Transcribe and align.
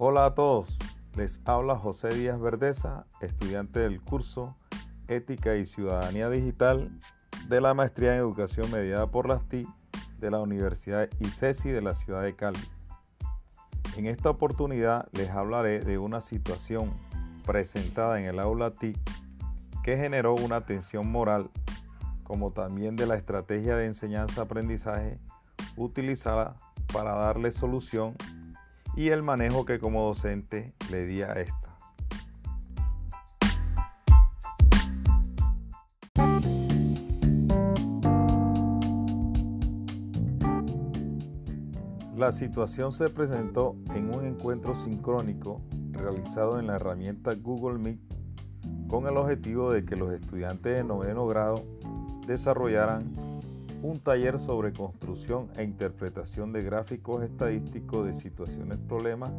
Hola 0.00 0.26
a 0.26 0.34
todos, 0.36 0.78
les 1.16 1.40
habla 1.44 1.74
José 1.74 2.10
Díaz 2.10 2.38
Verdeza, 2.38 3.04
estudiante 3.20 3.80
del 3.80 4.00
curso 4.00 4.54
Ética 5.08 5.56
y 5.56 5.66
Ciudadanía 5.66 6.30
Digital 6.30 6.96
de 7.48 7.60
la 7.60 7.74
Maestría 7.74 8.12
en 8.12 8.20
Educación 8.20 8.70
mediada 8.70 9.08
por 9.08 9.26
las 9.26 9.48
TI 9.48 9.66
de 10.20 10.30
la 10.30 10.38
Universidad 10.38 11.08
ICESI 11.18 11.70
de 11.70 11.82
la 11.82 11.94
ciudad 11.94 12.22
de 12.22 12.36
Cali. 12.36 12.60
En 13.96 14.06
esta 14.06 14.30
oportunidad 14.30 15.08
les 15.14 15.30
hablaré 15.30 15.80
de 15.80 15.98
una 15.98 16.20
situación 16.20 16.94
presentada 17.44 18.20
en 18.20 18.26
el 18.26 18.38
aula 18.38 18.70
TI 18.74 18.96
que 19.82 19.96
generó 19.96 20.36
una 20.36 20.64
tensión 20.64 21.10
moral, 21.10 21.50
como 22.22 22.52
también 22.52 22.94
de 22.94 23.08
la 23.08 23.16
estrategia 23.16 23.74
de 23.74 23.86
enseñanza-aprendizaje 23.86 25.18
utilizada 25.76 26.54
para 26.92 27.16
darle 27.16 27.50
solución 27.50 28.14
y 28.98 29.10
el 29.10 29.22
manejo 29.22 29.64
que 29.64 29.78
como 29.78 30.04
docente 30.06 30.74
le 30.90 31.06
di 31.06 31.22
a 31.22 31.34
esta. 31.34 31.78
La 42.16 42.32
situación 42.32 42.90
se 42.90 43.08
presentó 43.08 43.76
en 43.94 44.12
un 44.12 44.26
encuentro 44.26 44.74
sincrónico 44.74 45.62
realizado 45.92 46.58
en 46.58 46.66
la 46.66 46.74
herramienta 46.74 47.36
Google 47.36 47.78
Meet 47.78 48.00
con 48.88 49.06
el 49.06 49.16
objetivo 49.16 49.70
de 49.70 49.84
que 49.84 49.94
los 49.94 50.12
estudiantes 50.12 50.76
de 50.76 50.82
noveno 50.82 51.24
grado 51.28 51.62
desarrollaran 52.26 53.27
un 53.82 54.00
taller 54.00 54.38
sobre 54.40 54.72
construcción 54.72 55.48
e 55.56 55.62
interpretación 55.62 56.52
de 56.52 56.62
gráficos 56.62 57.22
estadísticos 57.22 58.06
de 58.06 58.12
situaciones 58.12 58.78
problemas 58.78 59.30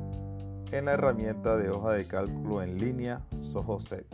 en 0.72 0.86
la 0.86 0.94
herramienta 0.94 1.58
de 1.58 1.70
hoja 1.70 1.94
de 1.94 2.06
cálculo 2.06 2.62
en 2.62 2.78
línea 2.78 3.22
SohoSet. 3.38 4.06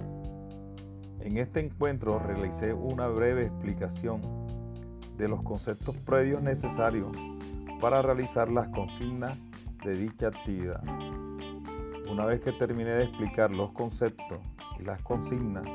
En 1.20 1.38
este 1.38 1.60
encuentro 1.60 2.20
realicé 2.20 2.74
una 2.74 3.08
breve 3.08 3.46
explicación 3.46 4.22
de 5.18 5.28
los 5.28 5.44
conceptos 5.44 5.96
previos 5.98 6.42
necesarios 6.42 7.16
para 7.80 8.02
realizar 8.02 8.50
las 8.50 8.68
consignas 8.70 9.38
de 9.84 9.96
dicha 9.96 10.28
actividad. 10.28 10.82
Una 12.10 12.26
vez 12.26 12.42
que 12.42 12.52
terminé 12.52 12.92
de 12.92 13.04
explicar 13.04 13.52
los 13.52 13.72
conceptos 13.72 14.40
y 14.80 14.84
las 14.84 15.02
consignas, 15.02 15.66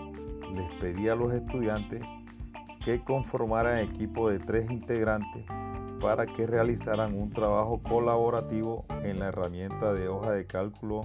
les 0.55 0.73
pedí 0.81 1.09
a 1.09 1.15
los 1.15 1.33
estudiantes 1.33 2.03
que 2.84 3.05
conformaran 3.05 3.78
equipo 3.78 4.31
de 4.31 4.39
tres 4.39 4.70
integrantes 4.70 5.45
para 6.00 6.27
que 6.27 6.47
realizaran 6.47 7.14
un 7.14 7.31
trabajo 7.31 7.83
colaborativo 7.83 8.87
en 9.03 9.19
la 9.19 9.28
herramienta 9.28 9.92
de 9.92 10.09
hoja 10.09 10.33
de 10.33 10.47
cálculo 10.47 11.03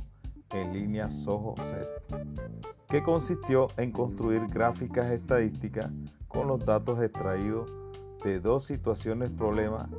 en 0.51 0.73
línea 0.73 1.09
Soho 1.09 1.55
Set, 1.61 1.87
que 2.87 3.03
consistió 3.03 3.67
en 3.77 3.91
construir 3.91 4.47
gráficas 4.47 5.11
estadísticas 5.11 5.91
con 6.27 6.47
los 6.47 6.65
datos 6.65 7.01
extraídos 7.01 7.71
de 8.23 8.39
dos 8.39 8.63
situaciones 8.63 9.29
problemas 9.31 9.89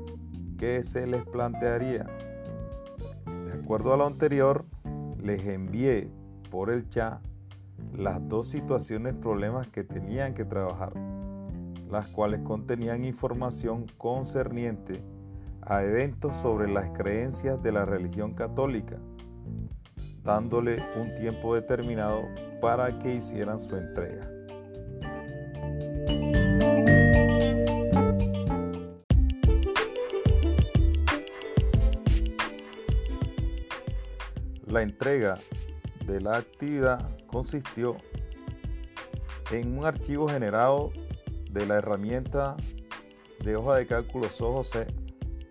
que 0.58 0.83
se 0.83 1.06
les 1.06 1.24
plantearía. 1.27 2.06
De 3.27 3.52
acuerdo 3.52 3.92
a 3.92 3.98
lo 3.98 4.06
anterior, 4.06 4.64
les 5.20 5.44
envié 5.46 6.11
por 6.50 6.70
el 6.70 6.88
chat 6.88 7.20
las 7.94 8.27
dos 8.28 8.48
situaciones 8.48 9.14
problemas 9.14 9.66
que 9.68 9.84
tenían 9.84 10.33
que 10.33 10.44
trabajar 10.44 10.92
las 11.91 12.09
cuales 12.09 12.41
contenían 12.42 13.05
información 13.05 13.87
concerniente 13.97 15.03
a 15.62 15.83
eventos 15.83 16.37
sobre 16.37 16.69
las 16.69 16.91
creencias 16.97 17.62
de 17.62 17.73
la 17.73 17.84
religión 17.84 18.34
católica, 18.34 18.97
dándole 20.23 20.83
un 21.01 21.14
tiempo 21.17 21.55
determinado 21.55 22.23
para 22.61 22.98
que 22.98 23.14
hicieran 23.14 23.61
su 23.61 23.77
entrega. 23.77 24.30
La 34.67 34.83
entrega 34.83 35.39
de 36.07 36.20
la 36.20 36.36
actividad 36.36 37.08
consistió 37.27 37.96
en 39.51 39.79
un 39.79 39.86
archivo 39.86 40.29
generado 40.29 40.91
de 41.56 41.64
la 41.64 41.77
herramienta 41.77 42.55
de 43.42 43.56
hoja 43.56 43.77
de 43.77 43.86
cálculo 43.86 44.28
SOJOC 44.28 44.86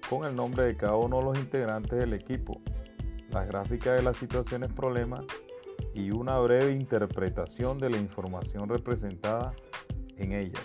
con 0.08 0.24
el 0.26 0.36
nombre 0.36 0.64
de 0.64 0.78
cada 0.78 0.96
uno 0.98 1.18
de 1.18 1.24
los 1.26 1.40
integrantes 1.40 1.98
del 1.98 2.14
equipo, 2.14 2.62
las 3.32 3.48
gráficas 3.48 3.96
de 3.96 4.04
las 4.04 4.16
situaciones 4.16 4.72
problemas 4.72 5.26
y 5.96 6.12
una 6.12 6.38
breve 6.38 6.74
interpretación 6.74 7.80
de 7.80 7.90
la 7.90 7.98
información 7.98 8.70
representada 8.70 9.56
en 10.18 10.34
ella. 10.34 10.60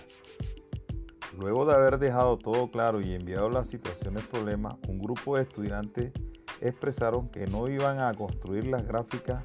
Luego 1.39 1.65
de 1.65 1.73
haber 1.73 1.99
dejado 1.99 2.37
todo 2.37 2.71
claro 2.71 3.01
y 3.01 3.15
enviado 3.15 3.49
las 3.49 3.67
situaciones 3.67 4.27
problemas, 4.27 4.75
un 4.89 4.99
grupo 4.99 5.37
de 5.37 5.45
estudiantes 5.45 6.13
expresaron 6.61 7.31
que 7.31 7.47
no 7.47 7.67
iban 7.67 7.99
a 7.99 8.13
construir 8.13 8.67
las 8.67 8.87
gráficas 8.87 9.43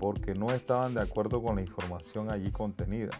porque 0.00 0.34
no 0.34 0.50
estaban 0.50 0.94
de 0.94 1.02
acuerdo 1.02 1.40
con 1.40 1.54
la 1.54 1.62
información 1.62 2.32
allí 2.32 2.50
contenida 2.50 3.12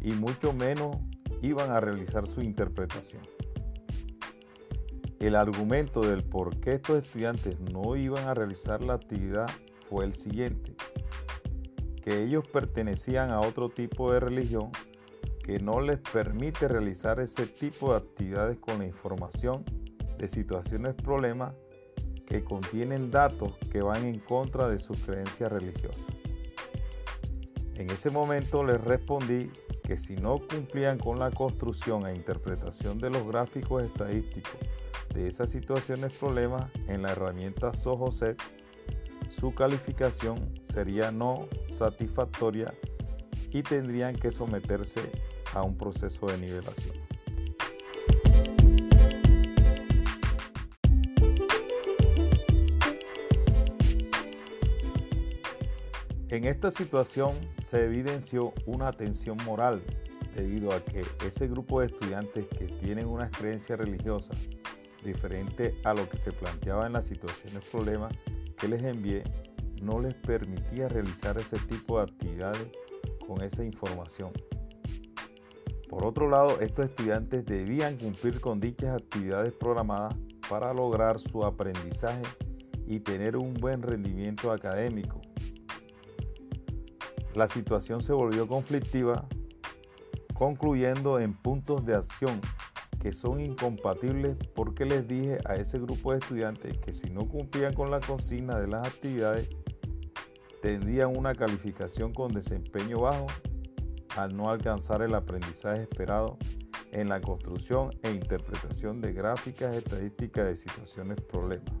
y 0.00 0.12
mucho 0.12 0.52
menos 0.52 0.96
iban 1.42 1.70
a 1.70 1.80
realizar 1.80 2.26
su 2.26 2.42
interpretación. 2.42 3.22
El 5.18 5.34
argumento 5.36 6.00
del 6.00 6.24
por 6.24 6.58
qué 6.60 6.72
estos 6.72 7.02
estudiantes 7.02 7.60
no 7.60 7.94
iban 7.96 8.26
a 8.26 8.34
realizar 8.34 8.82
la 8.82 8.94
actividad 8.94 9.50
fue 9.88 10.04
el 10.04 10.14
siguiente, 10.14 10.74
que 12.02 12.22
ellos 12.22 12.48
pertenecían 12.48 13.30
a 13.30 13.40
otro 13.40 13.68
tipo 13.68 14.12
de 14.12 14.20
religión 14.20 14.70
que 15.44 15.58
no 15.58 15.80
les 15.80 15.98
permite 15.98 16.68
realizar 16.68 17.20
ese 17.20 17.46
tipo 17.46 17.90
de 17.92 17.98
actividades 17.98 18.58
con 18.58 18.78
la 18.78 18.86
información 18.86 19.64
de 20.16 20.28
situaciones 20.28 20.94
problemas 20.94 21.54
que 22.26 22.44
contienen 22.44 23.10
datos 23.10 23.56
que 23.72 23.82
van 23.82 24.06
en 24.06 24.20
contra 24.20 24.68
de 24.68 24.78
sus 24.78 25.00
creencias 25.00 25.50
religiosas. 25.50 26.06
En 27.74 27.90
ese 27.90 28.10
momento 28.10 28.62
les 28.62 28.80
respondí 28.82 29.50
que 29.90 29.98
si 29.98 30.14
no 30.14 30.38
cumplían 30.38 30.98
con 30.98 31.18
la 31.18 31.32
construcción 31.32 32.06
e 32.06 32.14
interpretación 32.14 33.00
de 33.00 33.10
los 33.10 33.26
gráficos 33.26 33.82
estadísticos 33.82 34.56
de 35.12 35.26
esas 35.26 35.50
situaciones 35.50 36.16
problemas 36.16 36.70
en 36.86 37.02
la 37.02 37.10
herramienta 37.10 37.74
SohoSet, 37.74 38.40
su 39.28 39.52
calificación 39.52 40.54
sería 40.60 41.10
no 41.10 41.48
satisfactoria 41.66 42.72
y 43.50 43.64
tendrían 43.64 44.14
que 44.14 44.30
someterse 44.30 45.10
a 45.54 45.64
un 45.64 45.76
proceso 45.76 46.26
de 46.26 46.38
nivelación. 46.38 47.09
En 56.30 56.44
esta 56.44 56.70
situación 56.70 57.32
se 57.64 57.84
evidenció 57.84 58.54
una 58.64 58.92
tensión 58.92 59.36
moral 59.44 59.82
debido 60.36 60.72
a 60.72 60.78
que 60.78 61.02
ese 61.26 61.48
grupo 61.48 61.80
de 61.80 61.86
estudiantes 61.86 62.46
que 62.56 62.66
tienen 62.66 63.08
unas 63.08 63.32
creencias 63.32 63.76
religiosas 63.76 64.38
diferentes 65.04 65.74
a 65.84 65.92
lo 65.92 66.08
que 66.08 66.18
se 66.18 66.30
planteaba 66.30 66.86
en 66.86 66.92
las 66.92 67.06
situaciones 67.06 67.68
problemas 67.68 68.14
que 68.56 68.68
les 68.68 68.80
envié, 68.84 69.24
no 69.82 69.98
les 69.98 70.14
permitía 70.14 70.86
realizar 70.86 71.36
ese 71.36 71.58
tipo 71.66 71.96
de 71.96 72.04
actividades 72.04 72.68
con 73.26 73.42
esa 73.42 73.64
información. 73.64 74.30
Por 75.88 76.06
otro 76.06 76.30
lado, 76.30 76.60
estos 76.60 76.86
estudiantes 76.86 77.44
debían 77.44 77.96
cumplir 77.96 78.40
con 78.40 78.60
dichas 78.60 78.94
actividades 78.94 79.52
programadas 79.54 80.14
para 80.48 80.72
lograr 80.72 81.18
su 81.18 81.44
aprendizaje 81.44 82.22
y 82.86 83.00
tener 83.00 83.36
un 83.36 83.52
buen 83.54 83.82
rendimiento 83.82 84.52
académico 84.52 85.19
la 87.34 87.48
situación 87.48 88.00
se 88.02 88.12
volvió 88.12 88.48
conflictiva, 88.48 89.26
concluyendo 90.34 91.18
en 91.18 91.34
puntos 91.34 91.84
de 91.84 91.94
acción 91.94 92.40
que 93.00 93.12
son 93.12 93.40
incompatibles 93.40 94.36
porque 94.54 94.84
les 94.84 95.08
dije 95.08 95.38
a 95.46 95.54
ese 95.54 95.78
grupo 95.78 96.12
de 96.12 96.18
estudiantes 96.18 96.76
que 96.78 96.92
si 96.92 97.08
no 97.10 97.26
cumplían 97.26 97.72
con 97.72 97.90
la 97.90 98.00
consigna 98.00 98.58
de 98.58 98.68
las 98.68 98.86
actividades, 98.86 99.48
tendrían 100.60 101.16
una 101.16 101.34
calificación 101.34 102.12
con 102.12 102.32
desempeño 102.32 103.00
bajo 103.00 103.26
al 104.16 104.36
no 104.36 104.50
alcanzar 104.50 105.02
el 105.02 105.14
aprendizaje 105.14 105.82
esperado 105.82 106.36
en 106.92 107.08
la 107.08 107.20
construcción 107.20 107.90
e 108.02 108.10
interpretación 108.10 109.00
de 109.00 109.12
gráficas 109.12 109.76
estadísticas 109.76 110.46
de 110.46 110.56
situaciones 110.56 111.20
problemas. 111.20 111.72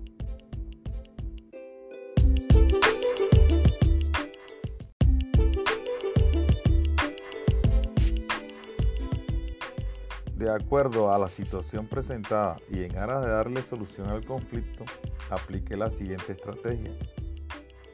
De 10.40 10.50
acuerdo 10.50 11.12
a 11.12 11.18
la 11.18 11.28
situación 11.28 11.86
presentada 11.86 12.56
y 12.70 12.82
en 12.82 12.96
aras 12.96 13.22
de 13.22 13.30
darle 13.30 13.62
solución 13.62 14.08
al 14.08 14.24
conflicto, 14.24 14.86
apliqué 15.28 15.76
la 15.76 15.90
siguiente 15.90 16.32
estrategia. 16.32 16.92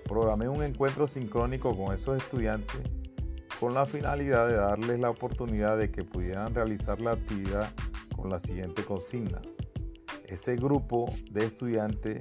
Programé 0.05 0.49
un 0.49 0.63
encuentro 0.63 1.09
sincrónico 1.09 1.77
con 1.77 1.93
esos 1.93 2.19
estudiantes 2.19 2.83
con 3.59 3.75
la 3.75 3.85
finalidad 3.85 4.47
de 4.47 4.55
darles 4.55 5.01
la 5.01 5.11
oportunidad 5.11 5.77
de 5.77 5.91
que 5.91 6.05
pudieran 6.05 6.55
realizar 6.55 7.01
la 7.01 7.15
actividad 7.15 7.69
con 8.15 8.31
la 8.31 8.39
siguiente 8.39 8.85
consigna. 8.85 9.43
Ese 10.29 10.55
grupo 10.55 11.07
de 11.33 11.47
estudiantes 11.47 12.21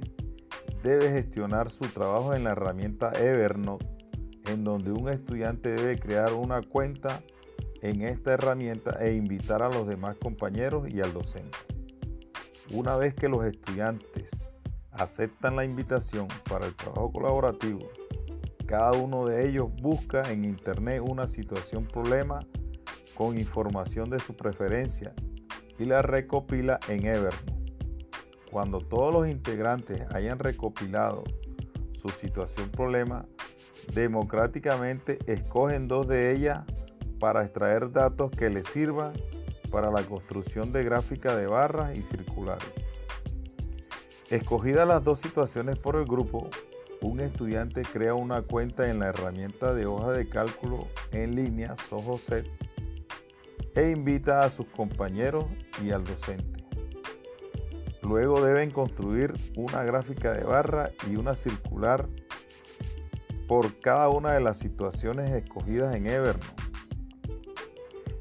debe 0.82 1.12
gestionar 1.12 1.70
su 1.70 1.84
trabajo 1.86 2.34
en 2.34 2.42
la 2.42 2.50
herramienta 2.50 3.12
Evernote, 3.12 3.86
en 4.46 4.64
donde 4.64 4.90
un 4.90 5.08
estudiante 5.08 5.68
debe 5.68 6.00
crear 6.00 6.32
una 6.32 6.62
cuenta 6.62 7.22
en 7.82 8.02
esta 8.02 8.32
herramienta 8.34 8.98
e 9.00 9.14
invitar 9.14 9.62
a 9.62 9.68
los 9.68 9.86
demás 9.86 10.16
compañeros 10.16 10.88
y 10.88 11.00
al 11.00 11.12
docente. 11.12 11.58
Una 12.70 12.96
vez 12.96 13.14
que 13.14 13.28
los 13.28 13.44
estudiantes 13.44 14.30
aceptan 14.92 15.56
la 15.56 15.64
invitación 15.64 16.28
para 16.48 16.66
el 16.66 16.74
trabajo 16.74 17.12
colaborativo, 17.12 17.88
cada 18.66 18.92
uno 18.92 19.24
de 19.24 19.48
ellos 19.48 19.68
busca 19.80 20.22
en 20.32 20.44
internet 20.44 21.00
una 21.06 21.28
situación 21.28 21.86
problema 21.86 22.40
con 23.14 23.38
información 23.38 24.10
de 24.10 24.18
su 24.18 24.34
preferencia 24.34 25.14
y 25.78 25.84
la 25.84 26.02
recopila 26.02 26.80
en 26.88 27.06
Evernote. 27.06 27.54
Cuando 28.50 28.80
todos 28.80 29.12
los 29.12 29.28
integrantes 29.28 30.02
hayan 30.12 30.38
recopilado 30.38 31.22
su 31.92 32.08
situación 32.08 32.70
problema, 32.70 33.26
democráticamente 33.94 35.18
escogen 35.26 35.86
dos 35.86 36.08
de 36.08 36.32
ellas 36.32 36.64
para 37.18 37.44
extraer 37.44 37.90
datos 37.92 38.30
que 38.30 38.50
les 38.50 38.66
sirvan 38.66 39.12
para 39.70 39.90
la 39.90 40.02
construcción 40.02 40.72
de 40.72 40.84
gráficas 40.84 41.36
de 41.36 41.46
barras 41.46 41.96
y 41.96 42.02
circulares. 42.02 42.66
Escogidas 44.30 44.88
las 44.88 45.04
dos 45.04 45.20
situaciones 45.20 45.78
por 45.78 45.96
el 45.96 46.04
grupo, 46.04 46.48
un 47.00 47.20
estudiante 47.20 47.82
crea 47.82 48.14
una 48.14 48.42
cuenta 48.42 48.90
en 48.90 48.98
la 48.98 49.06
herramienta 49.06 49.74
de 49.74 49.86
hoja 49.86 50.12
de 50.12 50.28
cálculo 50.28 50.88
en 51.12 51.36
línea 51.36 51.76
SojoSet 51.88 52.46
e 53.74 53.90
invita 53.90 54.40
a 54.40 54.50
sus 54.50 54.66
compañeros 54.66 55.44
y 55.82 55.90
al 55.90 56.04
docente. 56.04 56.64
Luego 58.02 58.40
deben 58.40 58.70
construir 58.70 59.32
una 59.56 59.82
gráfica 59.82 60.32
de 60.32 60.44
barra 60.44 60.90
y 61.10 61.16
una 61.16 61.34
circular 61.34 62.08
por 63.46 63.78
cada 63.80 64.08
una 64.08 64.32
de 64.32 64.40
las 64.40 64.58
situaciones 64.58 65.30
escogidas 65.30 65.94
en 65.94 66.06
Evernote. 66.06 66.65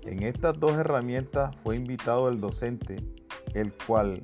En 0.06 0.22
estas 0.22 0.60
dos 0.60 0.74
herramientas 0.74 1.56
fue 1.64 1.76
invitado 1.78 2.30
el 2.30 2.40
docente, 2.40 2.98
el 3.56 3.74
cual 3.74 4.24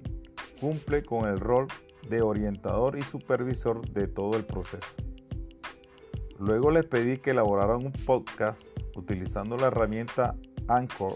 cumple 0.60 1.04
con 1.04 1.28
el 1.28 1.40
rol 1.40 1.68
de 2.08 2.22
orientador 2.22 2.98
y 3.00 3.02
supervisor 3.02 3.82
de 3.90 4.08
todo 4.08 4.38
el 4.38 4.46
proceso. 4.46 4.96
Luego 6.38 6.70
les 6.70 6.86
pedí 6.86 7.18
que 7.18 7.32
elaboraran 7.32 7.86
un 7.86 7.92
podcast 7.92 8.64
utilizando 8.96 9.58
la 9.58 9.68
herramienta 9.68 10.36
Anchor 10.68 11.16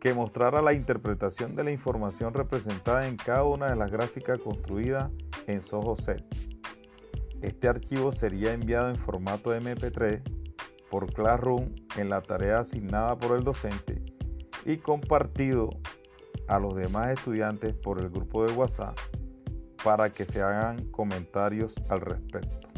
que 0.00 0.14
mostrara 0.14 0.62
la 0.62 0.72
interpretación 0.72 1.56
de 1.56 1.64
la 1.64 1.72
información 1.72 2.34
representada 2.34 3.08
en 3.08 3.16
cada 3.16 3.42
una 3.42 3.68
de 3.68 3.76
las 3.76 3.90
gráficas 3.90 4.38
construidas 4.38 5.10
en 5.48 5.60
Soho 5.60 5.96
Set. 5.96 6.22
Este 7.42 7.66
archivo 7.66 8.12
sería 8.12 8.52
enviado 8.52 8.88
en 8.88 8.96
formato 8.96 9.52
MP3 9.52 10.35
por 10.90 11.12
Classroom 11.12 11.74
en 11.96 12.08
la 12.08 12.20
tarea 12.22 12.60
asignada 12.60 13.16
por 13.16 13.36
el 13.36 13.44
docente 13.44 14.02
y 14.64 14.78
compartido 14.78 15.70
a 16.48 16.58
los 16.58 16.74
demás 16.74 17.08
estudiantes 17.08 17.74
por 17.74 18.00
el 18.00 18.10
grupo 18.10 18.44
de 18.44 18.52
WhatsApp 18.52 18.98
para 19.84 20.10
que 20.10 20.24
se 20.26 20.42
hagan 20.42 20.90
comentarios 20.90 21.74
al 21.88 22.00
respecto. 22.00 22.68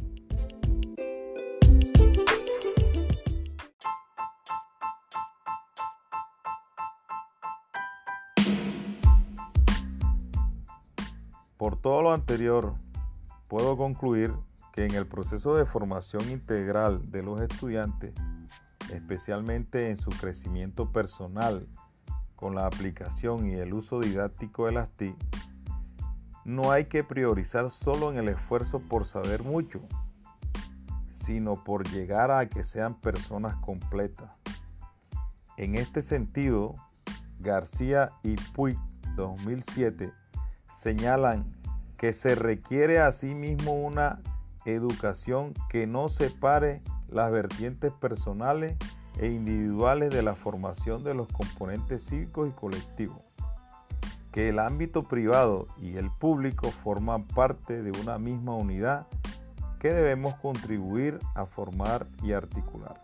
Por 11.56 11.80
todo 11.80 12.02
lo 12.02 12.12
anterior, 12.12 12.74
puedo 13.48 13.76
concluir 13.76 14.32
en 14.84 14.94
el 14.94 15.06
proceso 15.06 15.54
de 15.54 15.66
formación 15.66 16.30
integral 16.30 17.10
de 17.10 17.22
los 17.22 17.40
estudiantes, 17.40 18.14
especialmente 18.92 19.90
en 19.90 19.96
su 19.96 20.10
crecimiento 20.10 20.92
personal 20.92 21.66
con 22.36 22.54
la 22.54 22.66
aplicación 22.66 23.48
y 23.48 23.54
el 23.54 23.74
uso 23.74 24.00
didáctico 24.00 24.66
de 24.66 24.72
las 24.72 24.90
TIC, 24.90 25.16
no 26.44 26.70
hay 26.70 26.86
que 26.86 27.04
priorizar 27.04 27.70
solo 27.70 28.10
en 28.10 28.18
el 28.18 28.28
esfuerzo 28.28 28.80
por 28.80 29.06
saber 29.06 29.42
mucho, 29.42 29.80
sino 31.12 31.62
por 31.62 31.86
llegar 31.88 32.30
a 32.30 32.48
que 32.48 32.64
sean 32.64 32.94
personas 32.94 33.56
completas. 33.56 34.38
En 35.56 35.74
este 35.74 36.00
sentido, 36.00 36.74
García 37.40 38.12
y 38.22 38.36
Puig 38.54 38.78
2007 39.16 40.12
señalan 40.72 41.44
que 41.96 42.12
se 42.12 42.36
requiere 42.36 43.00
asimismo 43.00 43.74
una 43.74 44.20
educación 44.74 45.54
que 45.68 45.86
no 45.86 46.08
separe 46.08 46.82
las 47.08 47.30
vertientes 47.30 47.92
personales 47.92 48.76
e 49.18 49.28
individuales 49.28 50.10
de 50.10 50.22
la 50.22 50.34
formación 50.34 51.02
de 51.02 51.14
los 51.14 51.28
componentes 51.28 52.06
cívicos 52.06 52.48
y 52.48 52.52
colectivos, 52.52 53.18
que 54.32 54.48
el 54.48 54.58
ámbito 54.58 55.02
privado 55.02 55.68
y 55.78 55.96
el 55.96 56.10
público 56.10 56.70
forman 56.70 57.24
parte 57.24 57.82
de 57.82 57.90
una 57.90 58.18
misma 58.18 58.54
unidad 58.54 59.06
que 59.80 59.92
debemos 59.92 60.34
contribuir 60.34 61.18
a 61.34 61.46
formar 61.46 62.06
y 62.22 62.32
articular. 62.32 63.00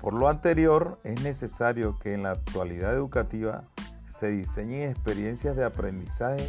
Por 0.00 0.14
lo 0.14 0.28
anterior, 0.28 1.00
es 1.02 1.20
necesario 1.22 1.98
que 1.98 2.14
en 2.14 2.22
la 2.22 2.30
actualidad 2.30 2.94
educativa 2.94 3.62
se 4.08 4.28
diseñen 4.28 4.90
experiencias 4.90 5.56
de 5.56 5.64
aprendizaje 5.64 6.48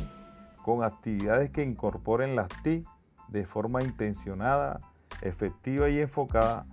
con 0.63 0.83
actividades 0.83 1.49
que 1.49 1.63
incorporen 1.63 2.35
las 2.35 2.47
TIC 2.63 2.87
de 3.31 3.45
forma 3.45 3.81
intencionada, 3.83 4.79
efectiva 5.21 5.89
y 5.89 5.99
enfocada, 5.99 6.65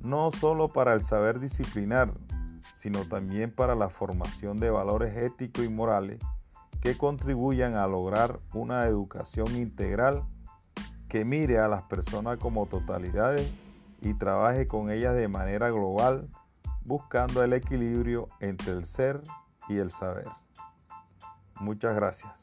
no 0.00 0.30
solo 0.32 0.68
para 0.68 0.94
el 0.94 1.02
saber 1.02 1.40
disciplinar, 1.40 2.12
sino 2.74 3.04
también 3.06 3.54
para 3.54 3.74
la 3.74 3.88
formación 3.88 4.58
de 4.58 4.70
valores 4.70 5.16
éticos 5.16 5.64
y 5.64 5.68
morales 5.68 6.18
que 6.80 6.96
contribuyan 6.96 7.74
a 7.74 7.86
lograr 7.86 8.40
una 8.54 8.86
educación 8.86 9.54
integral 9.56 10.24
que 11.08 11.24
mire 11.24 11.58
a 11.58 11.68
las 11.68 11.82
personas 11.82 12.38
como 12.38 12.66
totalidades 12.66 13.52
y 14.00 14.14
trabaje 14.14 14.66
con 14.66 14.90
ellas 14.90 15.14
de 15.14 15.28
manera 15.28 15.68
global, 15.70 16.28
buscando 16.84 17.42
el 17.42 17.52
equilibrio 17.52 18.28
entre 18.40 18.72
el 18.72 18.86
ser 18.86 19.20
y 19.68 19.76
el 19.76 19.90
saber. 19.90 20.28
Muchas 21.60 21.94
gracias. 21.94 22.39